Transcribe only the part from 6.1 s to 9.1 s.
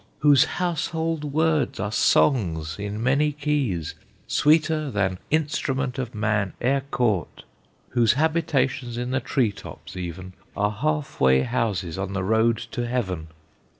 man e'er caught! Whose habitations